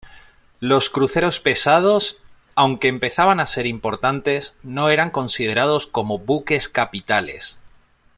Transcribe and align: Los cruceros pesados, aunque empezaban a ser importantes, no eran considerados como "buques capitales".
Los 0.59 0.89
cruceros 0.89 1.39
pesados, 1.39 2.17
aunque 2.55 2.87
empezaban 2.87 3.39
a 3.39 3.45
ser 3.45 3.67
importantes, 3.67 4.57
no 4.63 4.89
eran 4.89 5.11
considerados 5.11 5.85
como 5.85 6.17
"buques 6.17 6.69
capitales". 6.69 7.59